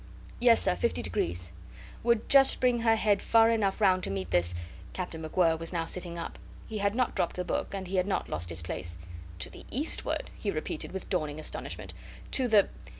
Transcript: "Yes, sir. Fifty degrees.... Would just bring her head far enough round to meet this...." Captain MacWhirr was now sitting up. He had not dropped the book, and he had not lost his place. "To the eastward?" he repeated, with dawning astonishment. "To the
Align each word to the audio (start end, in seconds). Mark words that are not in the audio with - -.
"Yes, 0.39 0.59
sir. 0.63 0.75
Fifty 0.75 1.03
degrees.... 1.03 1.51
Would 2.01 2.27
just 2.27 2.59
bring 2.59 2.79
her 2.79 2.95
head 2.95 3.21
far 3.21 3.51
enough 3.51 3.79
round 3.79 4.03
to 4.03 4.09
meet 4.09 4.31
this...." 4.31 4.55
Captain 4.93 5.21
MacWhirr 5.21 5.59
was 5.59 5.71
now 5.71 5.85
sitting 5.85 6.17
up. 6.17 6.39
He 6.67 6.79
had 6.79 6.95
not 6.95 7.13
dropped 7.15 7.35
the 7.35 7.45
book, 7.45 7.75
and 7.75 7.85
he 7.87 7.97
had 7.97 8.07
not 8.07 8.27
lost 8.27 8.49
his 8.49 8.63
place. 8.63 8.97
"To 9.37 9.51
the 9.51 9.63
eastward?" 9.69 10.31
he 10.35 10.49
repeated, 10.49 10.91
with 10.91 11.07
dawning 11.07 11.39
astonishment. 11.39 11.93
"To 12.31 12.47
the 12.47 12.69